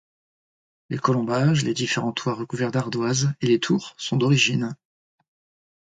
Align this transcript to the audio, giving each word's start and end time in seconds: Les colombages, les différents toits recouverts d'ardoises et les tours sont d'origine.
Les 0.89 0.97
colombages, 0.97 1.63
les 1.63 1.75
différents 1.75 2.11
toits 2.11 2.33
recouverts 2.33 2.71
d'ardoises 2.71 3.31
et 3.41 3.45
les 3.45 3.59
tours 3.59 3.93
sont 3.99 4.17
d'origine. 4.17 4.75